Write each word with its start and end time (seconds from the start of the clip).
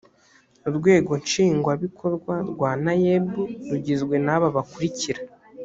urwego 0.67 1.11
nshingwabikorwa 1.23 2.35
rwa 2.51 2.71
naeb 2.83 3.25
rugizwe 3.69 4.15
n’aba 4.25 4.47
bakurikira 4.55 5.21